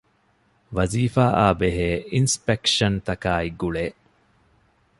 [0.77, 3.85] ވަޒީފާއާބެހޭ އިންސްޕެކްޝަންތަކާއި ގުޅޭ